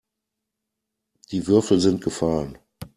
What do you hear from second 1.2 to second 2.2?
Die Würfel sind